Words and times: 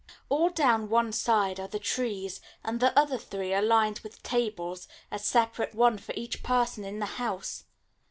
All 0.29 0.49
down 0.49 0.89
one 0.89 1.11
side 1.13 1.59
are 1.59 1.67
the 1.67 1.77
trees, 1.77 2.41
and 2.63 2.79
the 2.79 2.87
other 2.97 3.19
three 3.19 3.51
sides 3.51 3.63
are 3.63 3.67
lined 3.67 3.99
with 3.99 4.23
tables, 4.23 4.87
a 5.11 5.19
separate 5.19 5.75
one 5.75 5.99
for 5.99 6.13
each 6.17 6.41
person 6.41 6.83
in 6.83 6.97
the 6.97 7.05
house. 7.21 7.65